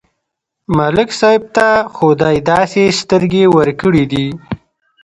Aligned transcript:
ملک 0.77 1.09
صاحب 1.19 1.43
ته 1.55 1.67
خدای 1.97 2.37
داسې 2.51 2.81
سترګې 2.99 3.43
ورکړې 3.55 4.03
دي، 4.11 4.27